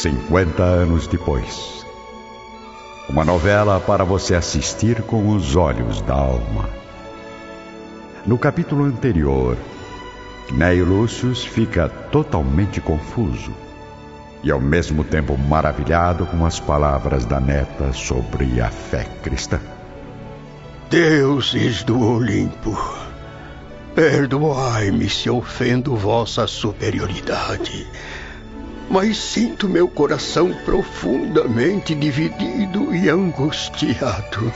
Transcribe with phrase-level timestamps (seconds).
[0.00, 1.84] 50 anos depois.
[3.06, 6.70] Uma novela para você assistir com os olhos da alma.
[8.26, 9.58] No capítulo anterior,
[10.52, 13.52] Neio Lúcius fica totalmente confuso
[14.42, 19.60] e ao mesmo tempo maravilhado com as palavras da neta sobre a fé cristã.
[20.88, 22.74] Deuses do Olimpo,
[23.94, 27.86] perdoai-me se ofendo vossa superioridade,
[28.90, 34.52] mas sinto meu coração profundamente dividido e angustiado.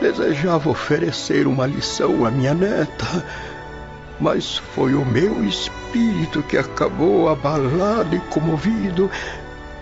[0.00, 3.24] Desejava oferecer uma lição à minha neta
[4.20, 9.10] mas foi o meu espírito que acabou abalado e comovido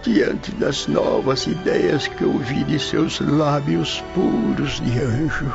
[0.03, 5.53] diante das novas ideias que ouvi de seus lábios puros de anjo.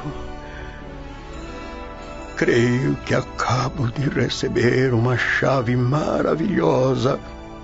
[2.35, 7.19] Creio que acabo de receber uma chave maravilhosa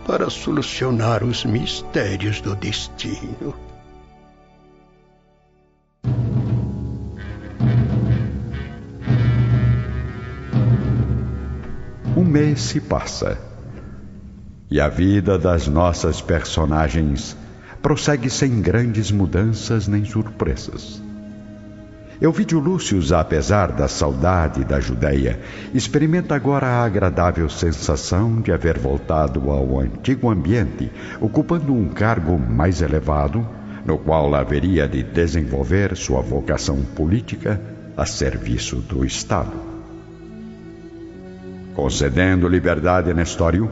[0.10, 3.54] para solucionar os mistérios do destino.
[12.18, 13.38] Um mês se passa
[14.72, 17.38] e a vida das nossas personagens
[17.80, 21.09] prossegue sem grandes mudanças nem surpresas.
[22.22, 25.40] Euvídio Lúcius, apesar da saudade da Judéia,
[25.74, 32.82] experimenta agora a agradável sensação de haver voltado ao antigo ambiente, ocupando um cargo mais
[32.82, 33.48] elevado,
[33.86, 37.62] no qual haveria de desenvolver sua vocação política
[37.96, 39.54] a serviço do Estado.
[41.74, 43.72] Concedendo liberdade a Nestório,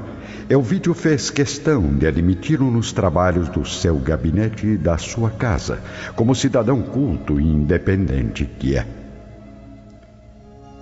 [0.50, 5.80] Elvídio fez questão de admiti-lo nos trabalhos do seu gabinete e da sua casa,
[6.16, 8.86] como cidadão culto e independente que é.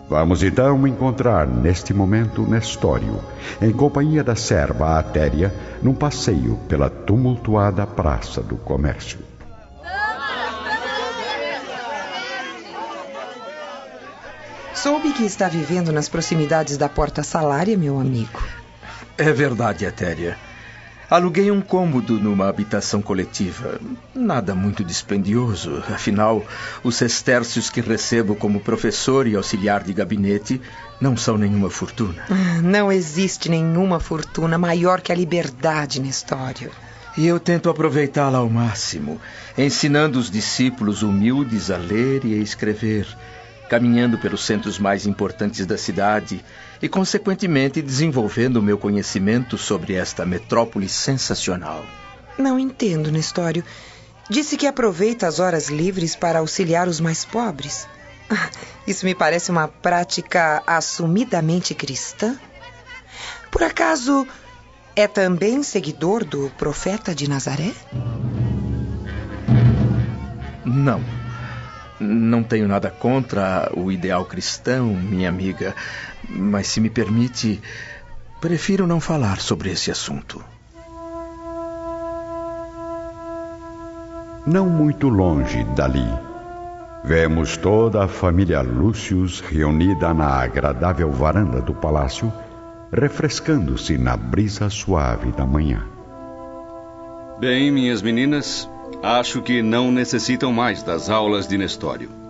[0.07, 3.19] Vamos então encontrar neste momento Nestório,
[3.59, 5.51] em companhia da serva Atéria,
[5.81, 9.17] num passeio pela tumultuada Praça do Comércio.
[14.75, 18.39] Soube que está vivendo nas proximidades da Porta Salária, meu amigo.
[19.17, 20.37] É verdade, Etéria.
[21.09, 23.79] Aluguei um cômodo numa habitação coletiva.
[24.13, 26.43] Nada muito dispendioso, afinal,
[26.83, 30.59] os sestércios que recebo como professor e auxiliar de gabinete
[30.99, 32.25] não são nenhuma fortuna.
[32.29, 36.71] Ah, não existe nenhuma fortuna maior que a liberdade, Nestório.
[37.15, 39.21] E eu tento aproveitá-la ao máximo,
[39.57, 43.07] ensinando os discípulos humildes a ler e a escrever
[43.69, 46.43] caminhando pelos centros mais importantes da cidade
[46.81, 51.85] e, consequentemente, desenvolvendo o meu conhecimento sobre esta metrópole sensacional.
[52.37, 53.63] Não entendo, Nestório.
[54.29, 57.87] Disse que aproveita as horas livres para auxiliar os mais pobres.
[58.29, 58.49] Ah,
[58.87, 62.35] isso me parece uma prática assumidamente cristã.
[63.51, 64.27] Por acaso
[64.95, 67.71] é também seguidor do profeta de Nazaré?
[70.65, 71.03] Não.
[71.99, 75.73] Não tenho nada contra o ideal cristão, minha amiga,
[76.29, 77.61] mas se me permite,
[78.41, 80.43] prefiro não falar sobre esse assunto.
[84.45, 86.07] Não muito longe dali,
[87.03, 92.31] vemos toda a família Lúcius reunida na agradável varanda do palácio,
[92.91, 95.83] refrescando-se na brisa suave da manhã.
[97.39, 98.69] Bem, minhas meninas,
[99.01, 102.24] Acho que não necessitam mais das aulas de Nestório.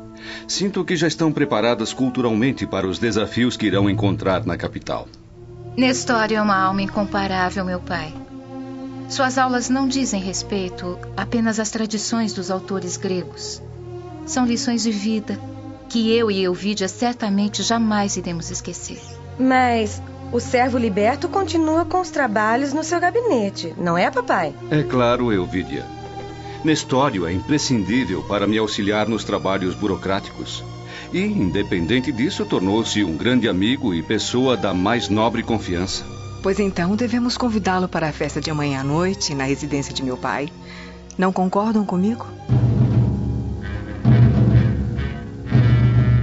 [0.47, 5.07] Sinto que já estão preparadas culturalmente para os desafios que irão encontrar na capital.
[5.77, 8.13] Nestório é uma alma incomparável, meu pai.
[9.09, 13.61] Suas aulas não dizem respeito apenas às tradições dos autores gregos.
[14.25, 15.39] São lições de vida
[15.89, 18.99] que eu e Euvídia certamente jamais iremos esquecer.
[19.39, 24.53] Mas o servo liberto continua com os trabalhos no seu gabinete, não é, papai?
[24.71, 25.85] É claro, Euvídia.
[26.66, 30.64] Nestório é imprescindível para me auxiliar nos trabalhos burocráticos.
[31.14, 36.03] E, independente disso, tornou-se um grande amigo e pessoa da mais nobre confiança.
[36.41, 40.17] Pois então devemos convidá-lo para a festa de amanhã à noite, na residência de meu
[40.17, 40.50] pai.
[41.16, 42.26] Não concordam comigo?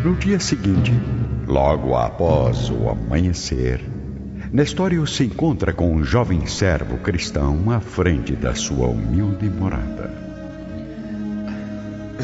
[0.04, 0.92] No dia seguinte,
[1.46, 3.80] logo após o amanhecer,
[4.52, 10.31] Nestório se encontra com um jovem servo cristão à frente da sua humilde morada.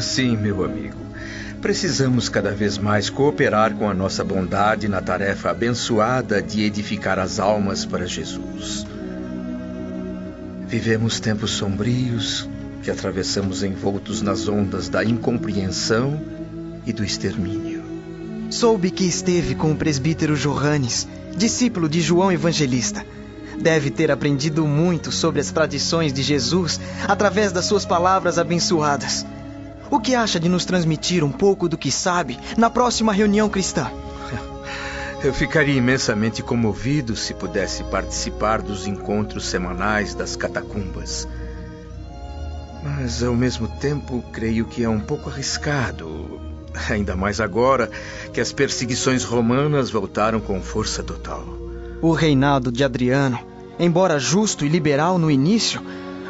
[0.01, 0.97] Sim, meu amigo.
[1.61, 7.37] Precisamos cada vez mais cooperar com a nossa bondade na tarefa abençoada de edificar as
[7.37, 8.85] almas para Jesus.
[10.67, 12.47] Vivemos tempos sombrios
[12.81, 16.21] que atravessamos envoltos nas ondas da incompreensão
[16.85, 17.83] e do extermínio.
[18.49, 23.05] Soube que esteve com o presbítero Johannes, discípulo de João Evangelista.
[23.59, 29.25] Deve ter aprendido muito sobre as tradições de Jesus através das suas palavras abençoadas.
[29.91, 33.91] O que acha de nos transmitir um pouco do que sabe na próxima reunião cristã?
[35.23, 41.27] Eu ficaria imensamente comovido se pudesse participar dos encontros semanais das catacumbas.
[42.83, 46.39] Mas, ao mesmo tempo, creio que é um pouco arriscado.
[46.89, 47.89] Ainda mais agora
[48.31, 51.43] que as perseguições romanas voltaram com força total.
[52.01, 53.39] O reinado de Adriano,
[53.77, 55.81] embora justo e liberal no início,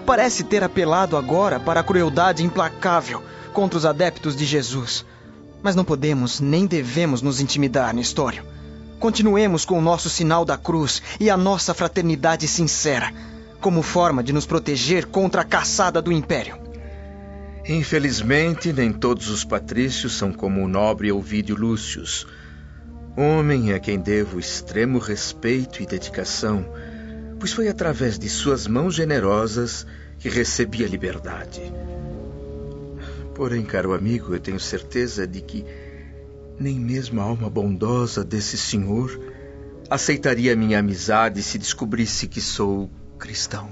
[0.09, 3.21] parece ter apelado agora para a crueldade implacável
[3.53, 5.05] contra os adeptos de Jesus.
[5.61, 8.43] Mas não podemos nem devemos nos intimidar, Nestório.
[8.99, 13.13] Continuemos com o nosso sinal da cruz e a nossa fraternidade sincera,
[13.61, 16.57] como forma de nos proteger contra a caçada do império.
[17.67, 22.25] Infelizmente, nem todos os patrícios são como o nobre Ovídio Lúcius.
[23.15, 26.65] Homem a quem devo extremo respeito e dedicação,
[27.39, 29.87] pois foi através de suas mãos generosas
[30.19, 31.61] que recebi a liberdade.
[33.33, 35.65] Porém, caro amigo, eu tenho certeza de que
[36.59, 39.17] nem mesmo a alma bondosa desse senhor
[39.89, 43.69] aceitaria minha amizade se descobrisse que sou cristão.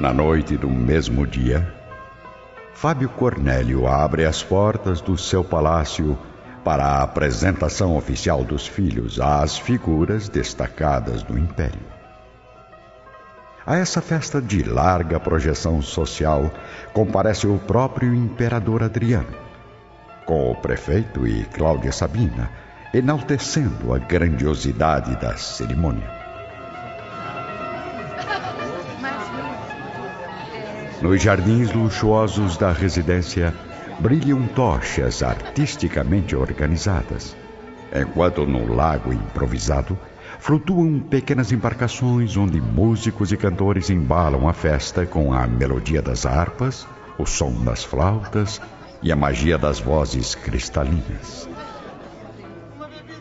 [0.00, 1.72] Na noite do mesmo dia,
[2.74, 6.18] Fábio Cornélio abre as portas do seu palácio
[6.64, 11.80] para a apresentação oficial dos filhos às figuras destacadas do império.
[13.66, 16.50] A essa festa de larga projeção social
[16.92, 19.36] comparece o próprio imperador Adriano,
[20.26, 22.50] com o prefeito e Cláudia Sabina,
[22.92, 26.10] enaltecendo a grandiosidade da cerimônia.
[31.00, 33.54] Nos jardins luxuosos da residência
[34.00, 37.36] brilham tochas artisticamente organizadas,
[37.94, 39.96] enquanto no lago improvisado
[40.38, 46.88] flutuam pequenas embarcações onde músicos e cantores embalam a festa com a melodia das harpas,
[47.18, 48.58] o som das flautas
[49.02, 51.46] e a magia das vozes cristalinas.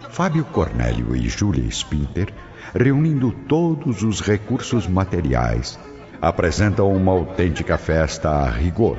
[0.09, 2.33] Fábio Cornélio e Júlia Spinter,
[2.73, 5.77] reunindo todos os recursos materiais,
[6.21, 8.97] apresentam uma autêntica festa a rigor,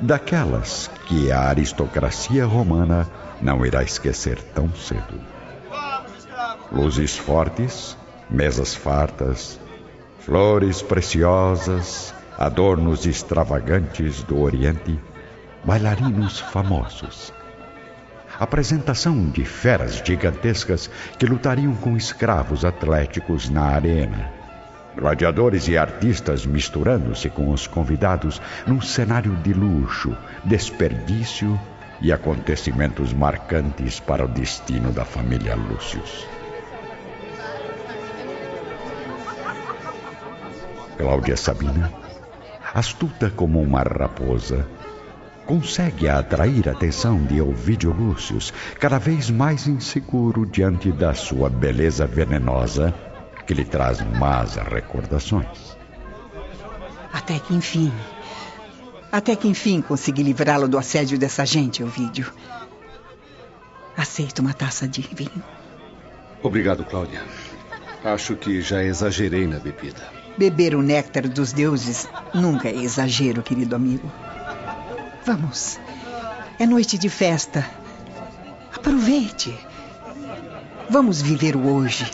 [0.00, 3.08] daquelas que a aristocracia romana
[3.40, 5.20] não irá esquecer tão cedo.
[6.72, 7.96] Luzes fortes,
[8.28, 9.60] mesas fartas,
[10.20, 14.98] flores preciosas, adornos extravagantes do Oriente,
[15.64, 17.32] bailarinos famosos.
[18.38, 20.88] Apresentação de feras gigantescas
[21.18, 24.39] que lutariam com escravos atléticos na arena.
[24.96, 31.58] Gladiadores e artistas misturando-se com os convidados num cenário de luxo, desperdício
[32.00, 36.26] e acontecimentos marcantes para o destino da família Lúcius.
[40.96, 41.90] Cláudia Sabina,
[42.74, 44.66] astuta como uma raposa,
[45.46, 52.06] consegue atrair a atenção de Ovidio Lúcius, cada vez mais inseguro diante da sua beleza
[52.06, 52.94] venenosa,
[53.50, 55.76] que lhe traz más recordações.
[57.12, 57.92] Até que enfim.
[59.10, 62.32] Até que enfim consegui livrá-lo do assédio dessa gente, Ovidio.
[63.96, 65.42] Aceito uma taça de vinho.
[66.44, 67.24] Obrigado, Cláudia.
[68.04, 70.00] Acho que já exagerei na bebida.
[70.38, 74.08] Beber o néctar dos deuses nunca é exagero, querido amigo.
[75.26, 75.76] Vamos.
[76.56, 77.68] É noite de festa.
[78.72, 79.52] Aproveite.
[80.88, 82.08] Vamos viver o hoje,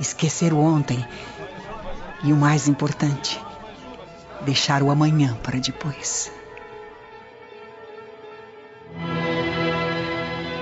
[0.00, 1.04] esquecer o ontem
[2.22, 3.40] e o mais importante,
[4.42, 6.32] deixar o amanhã para depois.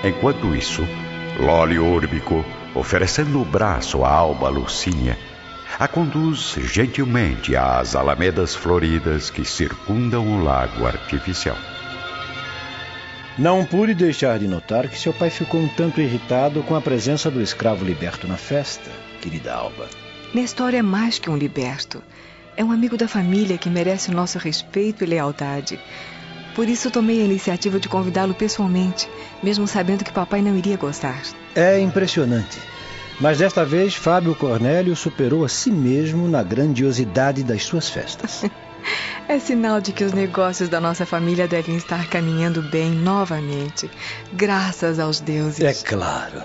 [0.05, 0.87] Enquanto isso,
[1.41, 5.19] Lólio Úrbico, oferecendo o braço à alba Lucínia,
[5.79, 11.57] a conduz gentilmente às alamedas floridas que circundam o lago artificial.
[13.39, 17.31] Não pude deixar de notar que seu pai ficou um tanto irritado com a presença
[17.31, 19.89] do escravo liberto na festa, querida Alba.
[20.35, 22.03] Nestor é mais que um liberto.
[22.57, 25.79] É um amigo da família que merece o nosso respeito e lealdade.
[26.55, 29.09] Por isso tomei a iniciativa de convidá-lo pessoalmente,
[29.43, 31.23] mesmo sabendo que papai não iria gostar.
[31.55, 32.59] É impressionante.
[33.21, 38.45] Mas desta vez, Fábio Cornélio superou a si mesmo na grandiosidade das suas festas.
[39.29, 43.91] é sinal de que os negócios da nossa família devem estar caminhando bem novamente,
[44.33, 45.61] graças aos deuses.
[45.61, 46.43] É claro.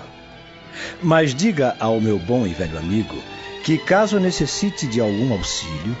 [1.02, 3.16] Mas diga ao meu bom e velho amigo
[3.64, 5.96] que, caso necessite de algum auxílio,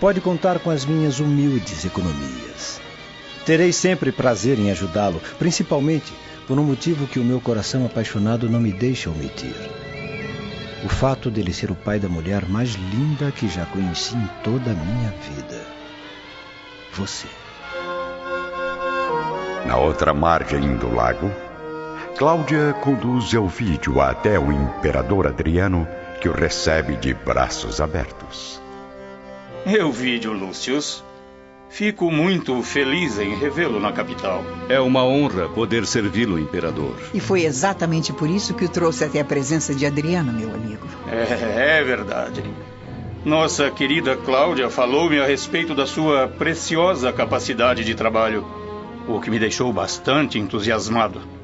[0.00, 2.80] pode contar com as minhas humildes economias.
[3.44, 6.12] Terei sempre prazer em ajudá-lo, principalmente
[6.46, 9.54] por um motivo que o meu coração apaixonado não me deixa omitir.
[10.84, 14.72] o fato dele ser o pai da mulher mais linda que já conheci em toda
[14.72, 15.64] a minha vida.
[16.94, 17.28] Você.
[19.66, 21.30] Na outra margem do lago,
[22.16, 25.88] Cláudia conduz Elvídio até o imperador Adriano,
[26.20, 28.60] que o recebe de braços abertos.
[29.64, 31.02] Elvídio Lúcius,
[31.70, 34.44] fico muito feliz em revê-lo na capital.
[34.68, 36.94] É uma honra poder servi-lo, imperador.
[37.14, 40.86] E foi exatamente por isso que o trouxe até a presença de Adriano, meu amigo.
[41.10, 42.44] É, é verdade.
[43.24, 48.46] Nossa querida Cláudia falou-me a respeito da sua preciosa capacidade de trabalho,
[49.08, 51.41] o que me deixou bastante entusiasmado.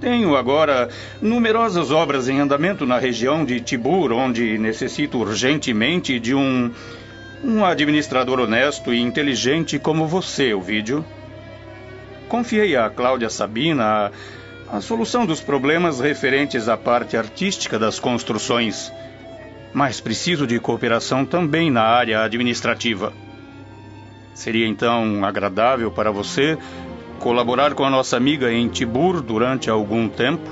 [0.00, 0.88] Tenho agora
[1.22, 6.70] numerosas obras em andamento na região de Tibur, onde necessito urgentemente de um
[7.44, 11.04] um administrador honesto e inteligente como você, Ovídio.
[12.28, 14.10] Confiei a Cláudia Sabina
[14.68, 18.92] a, a solução dos problemas referentes à parte artística das construções,
[19.72, 23.12] mas preciso de cooperação também na área administrativa.
[24.34, 26.58] Seria então agradável para você
[27.16, 30.48] colaborar com a nossa amiga em Tibur durante algum tempo?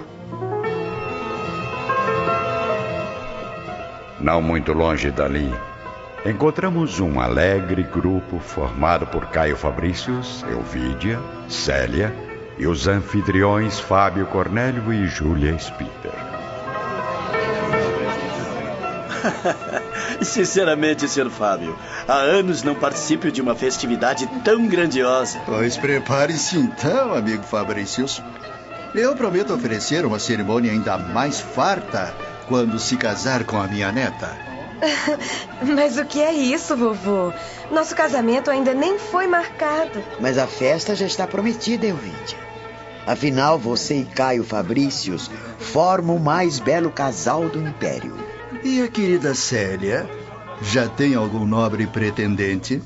[4.20, 5.52] Não muito longe dali,
[6.24, 12.14] encontramos um alegre grupo formado por Caio Fabrícios, Elvídia, Célia
[12.58, 16.43] e os anfitriões Fábio Cornélio e Júlia Spitter.
[20.22, 21.30] Sinceramente, Sr.
[21.30, 25.40] Fábio, há anos não participo de uma festividade tão grandiosa.
[25.46, 28.22] Pois prepare-se então, amigo Fabrícios.
[28.94, 32.14] Eu prometo oferecer uma cerimônia ainda mais farta
[32.46, 34.30] quando se casar com a minha neta.
[35.74, 37.32] Mas o que é isso, vovô?
[37.70, 40.02] Nosso casamento ainda nem foi marcado.
[40.20, 42.38] Mas a festa já está prometida, Elvídia.
[43.06, 48.16] Afinal, você e Caio Fabrícios formam o mais belo casal do Império.
[48.64, 50.08] E a querida Célia?
[50.62, 52.80] Já tem algum nobre pretendente?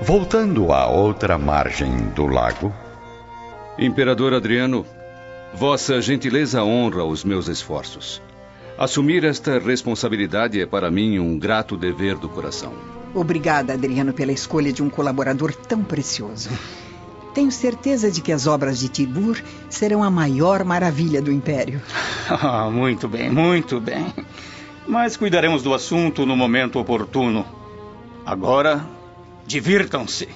[0.00, 2.72] Voltando à outra margem do lago.
[3.78, 4.86] Imperador Adriano,
[5.52, 8.22] vossa gentileza honra os meus esforços.
[8.78, 12.72] Assumir esta responsabilidade é para mim um grato dever do coração.
[13.14, 16.48] Obrigada, Adriano, pela escolha de um colaborador tão precioso.
[17.38, 19.40] Tenho certeza de que as obras de Tibur
[19.70, 21.80] serão a maior maravilha do Império.
[22.28, 24.12] Ah, muito bem, muito bem.
[24.88, 27.46] Mas cuidaremos do assunto no momento oportuno.
[28.26, 28.84] Agora,
[29.46, 30.28] divirtam-se.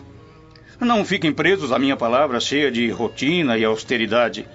[0.81, 4.49] Não fiquem presos à minha palavra cheia de rotina e austeridade.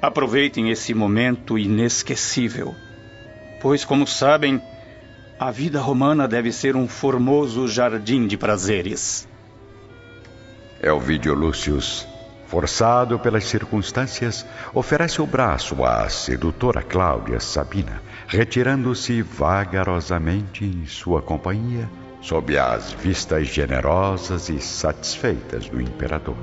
[0.00, 2.72] Aproveitem esse momento inesquecível
[3.60, 4.62] pois, como sabem,
[5.38, 9.27] a vida romana deve ser um formoso jardim de prazeres.
[10.82, 12.06] Elvídio Lúcius,
[12.46, 21.90] forçado pelas circunstâncias, oferece o braço à sedutora Cláudia Sabina, retirando-se vagarosamente em sua companhia,
[22.20, 26.36] sob as vistas generosas e satisfeitas do imperador.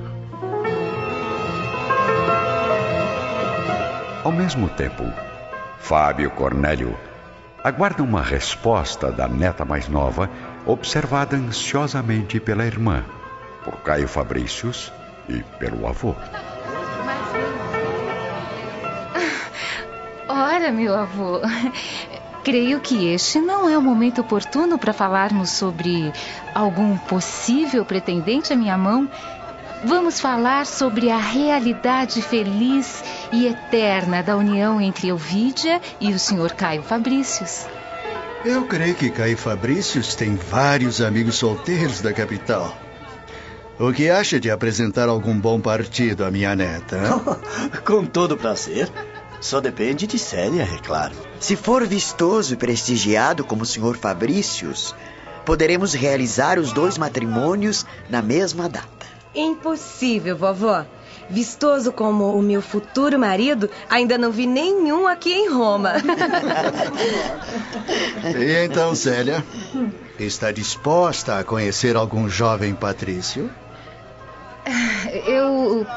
[4.23, 5.03] Ao mesmo tempo,
[5.79, 6.97] Fábio Cornélio
[7.63, 10.29] aguarda uma resposta da neta mais nova,
[10.65, 13.03] observada ansiosamente pela irmã,
[13.65, 14.93] por Caio Fabrícios
[15.27, 16.15] e pelo avô.
[20.29, 21.41] Ora, meu avô,
[22.45, 26.13] creio que este não é o momento oportuno para falarmos sobre
[26.53, 29.09] algum possível pretendente à minha mão
[29.83, 36.55] Vamos falar sobre a realidade feliz e eterna da união entre Elvídia e o Sr.
[36.55, 37.67] Caio Fabrícios.
[38.43, 42.75] Eu creio que Caio Fabrícios tem vários amigos solteiros da capital.
[43.77, 46.97] O que acha de apresentar algum bom partido à minha neta?
[47.85, 48.89] Com todo prazer.
[49.41, 51.13] Só depende de Célia, é claro.
[51.41, 53.97] Se for vistoso e prestigiado como o Sr.
[53.97, 54.95] Fabrícios,
[55.45, 59.05] poderemos realizar os dois matrimônios na mesma data.
[59.35, 60.85] Impossível, vovó.
[61.29, 65.93] Vistoso como o meu futuro marido, ainda não vi nenhum aqui em Roma.
[68.37, 69.43] e então, Célia?
[70.19, 73.49] Está disposta a conhecer algum jovem patrício?
[75.25, 75.87] Eu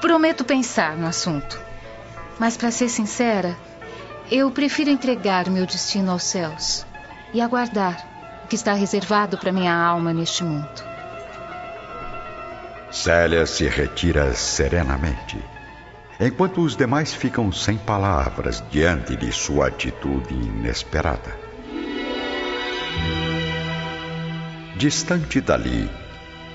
[0.00, 1.60] prometo pensar no assunto.
[2.38, 3.56] Mas, para ser sincera,
[4.30, 6.86] eu prefiro entregar meu destino aos céus
[7.32, 8.06] e aguardar
[8.44, 10.68] o que está reservado para minha alma neste mundo.
[12.90, 15.36] Célia se retira serenamente,
[16.18, 21.36] enquanto os demais ficam sem palavras diante de sua atitude inesperada.
[24.76, 25.90] Distante dali,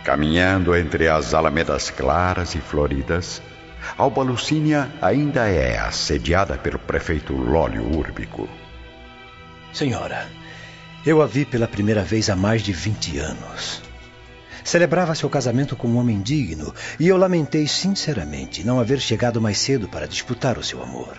[0.04, 3.40] caminhando entre as alamedas claras e floridas,
[3.96, 8.50] Alba Lucínia ainda é assediada pelo prefeito Lólio Úrbico.
[9.72, 10.28] Senhora,
[11.06, 13.93] eu a vi pela primeira vez há mais de 20 anos.
[14.64, 19.58] Celebrava seu casamento com um homem digno e eu lamentei sinceramente não haver chegado mais
[19.58, 21.18] cedo para disputar o seu amor.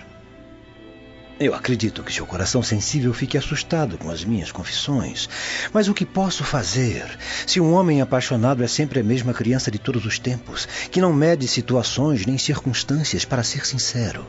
[1.38, 5.28] Eu acredito que seu coração sensível fique assustado com as minhas confissões.
[5.72, 7.04] Mas o que posso fazer
[7.44, 11.12] se um homem apaixonado é sempre a mesma criança de todos os tempos, que não
[11.12, 14.24] mede situações nem circunstâncias para ser sincero?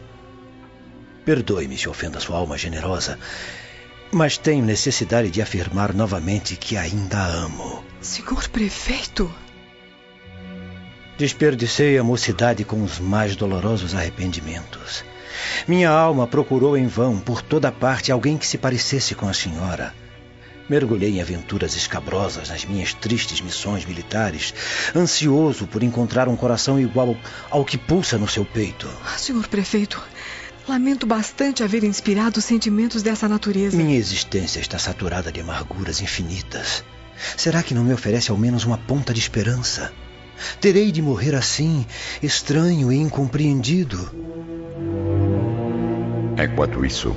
[1.24, 3.19] Perdoe-me se ofenda sua alma generosa,
[4.12, 7.84] mas tenho necessidade de afirmar novamente que ainda amo.
[8.05, 9.33] Senhor prefeito?
[11.17, 15.03] Desperdicei a mocidade com os mais dolorosos arrependimentos.
[15.67, 19.91] Minha alma procurou em vão por toda parte alguém que se parecesse com a senhora.
[20.69, 24.53] Mergulhei em aventuras escabrosas nas minhas tristes missões militares,
[24.95, 27.17] ansioso por encontrar um coração igual
[27.50, 28.88] ao que pulsa no seu peito.
[29.03, 30.00] Ah, senhor prefeito,
[30.67, 33.75] lamento bastante haver inspirado sentimentos dessa natureza.
[33.75, 36.83] Minha existência está saturada de amarguras infinitas.
[37.38, 39.91] Será que não me oferece ao menos uma ponta de esperança?
[40.60, 41.86] Terei de morrer assim,
[42.22, 44.12] estranho e incompreendido.
[46.38, 47.15] Enquanto isso,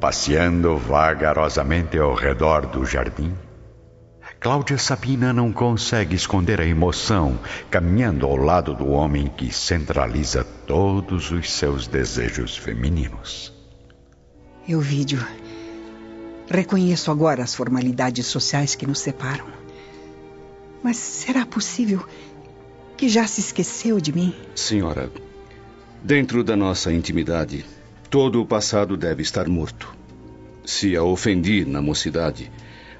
[0.00, 3.32] passeando vagarosamente ao redor do jardim,
[4.44, 7.38] Cláudia Sabina não consegue esconder a emoção
[7.70, 13.54] caminhando ao lado do homem que centraliza todos os seus desejos femininos.
[14.68, 15.26] Euvídio,
[16.48, 19.46] reconheço agora as formalidades sociais que nos separam.
[20.82, 22.04] Mas será possível
[22.96, 24.34] que já se esqueceu de mim?
[24.54, 25.10] Senhora,
[26.02, 27.64] dentro da nossa intimidade,
[28.10, 29.94] todo o passado deve estar morto.
[30.64, 32.50] Se a ofendi na mocidade,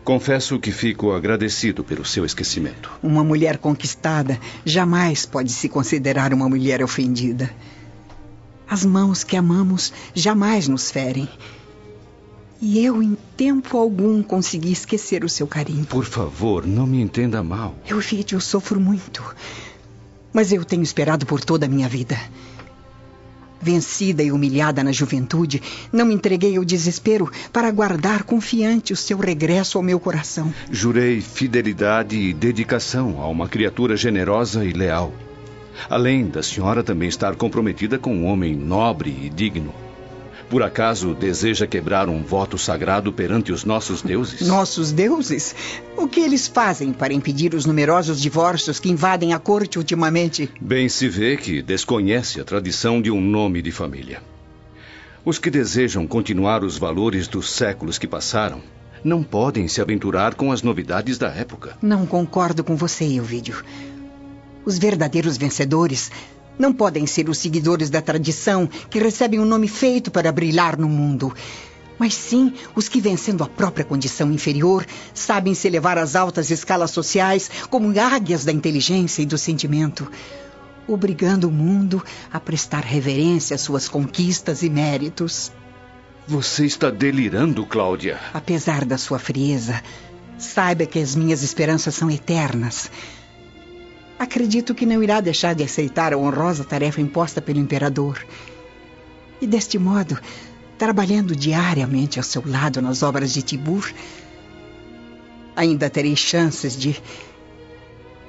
[0.02, 2.90] confesso que fico agradecido pelo seu esquecimento.
[3.02, 7.50] Uma mulher conquistada jamais pode se considerar uma mulher ofendida.
[8.68, 11.28] As mãos que amamos jamais nos ferem.
[12.66, 15.85] E eu, em tempo algum, consegui esquecer o seu carinho.
[15.85, 17.74] Por favor, não me entenda mal.
[17.87, 19.22] Eu, Vídeo, eu sofro muito.
[20.33, 22.18] Mas eu tenho esperado por toda a minha vida.
[23.61, 25.61] Vencida e humilhada na juventude,
[25.92, 30.50] não me entreguei ao desespero para aguardar confiante o seu regresso ao meu coração.
[30.70, 35.12] Jurei fidelidade e dedicação a uma criatura generosa e leal.
[35.90, 39.84] Além da senhora também estar comprometida com um homem nobre e digno.
[40.48, 44.46] Por acaso deseja quebrar um voto sagrado perante os nossos deuses?
[44.46, 45.54] Nossos deuses?
[45.96, 50.50] O que eles fazem para impedir os numerosos divórcios que invadem a corte ultimamente?
[50.61, 54.22] Bem se vê que desconhece a tradição de um nome de família.
[55.24, 58.61] Os que desejam continuar os valores dos séculos que passaram
[59.02, 61.76] não podem se aventurar com as novidades da época.
[61.80, 63.62] Não concordo com você, Elvídio.
[64.64, 66.11] Os verdadeiros vencedores
[66.59, 70.88] não podem ser os seguidores da tradição que recebem um nome feito para brilhar no
[70.88, 71.35] mundo.
[71.99, 76.90] Mas sim os que, vencendo a própria condição inferior, sabem se elevar às altas escalas
[76.90, 80.11] sociais como águias da inteligência e do sentimento,
[80.87, 85.53] obrigando o mundo a prestar reverência às suas conquistas e méritos.
[86.27, 88.19] Você está delirando, Cláudia.
[88.33, 89.83] Apesar da sua frieza,
[90.38, 92.90] saiba que as minhas esperanças são eternas.
[94.18, 98.24] Acredito que não irá deixar de aceitar a honrosa tarefa imposta pelo imperador.
[99.40, 100.18] E deste modo,
[100.79, 103.92] trabalhando diariamente ao seu lado nas obras de Tibur,
[105.57, 107.00] ainda terei chances de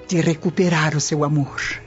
[0.08, 1.85] de recuperar o seu amor.